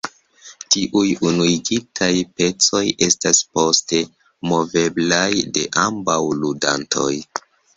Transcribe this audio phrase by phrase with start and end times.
[0.75, 2.09] Tiuj unuigitaj
[2.39, 4.01] pecoj estas poste
[4.53, 7.11] moveblaj de ambaŭ ludantoj.